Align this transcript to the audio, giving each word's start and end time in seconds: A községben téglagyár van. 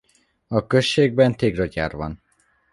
A 0.47 0.67
községben 0.67 1.35
téglagyár 1.35 1.95
van. 1.95 2.21